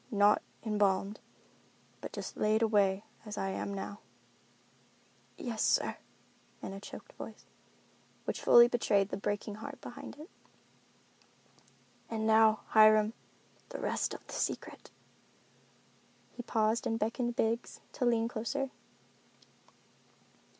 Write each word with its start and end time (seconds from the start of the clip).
—not 0.09 0.41
embalmed, 0.63 1.19
but 2.01 2.11
just 2.11 2.35
laid 2.35 2.63
away 2.63 3.03
as 3.23 3.37
I 3.37 3.49
am 3.49 3.71
now." 3.71 3.99
"Yes, 5.37 5.61
sir," 5.61 5.95
in 6.63 6.73
a 6.73 6.79
choked 6.79 7.13
voice, 7.13 7.45
which 8.25 8.41
fully 8.41 8.67
betrayed 8.67 9.09
the 9.09 9.17
breaking 9.17 9.53
heart 9.61 9.79
behind 9.79 10.15
it. 10.17 10.27
"And 12.09 12.25
now, 12.25 12.61
Hiram, 12.69 13.13
the 13.69 13.79
rest 13.79 14.15
of 14.15 14.25
the 14.25 14.33
secret." 14.33 14.89
He 16.31 16.41
paused 16.41 16.87
and 16.87 16.97
beckoned 16.97 17.35
Biggs 17.35 17.79
to 17.93 18.03
lean 18.03 18.27
closer. 18.27 18.71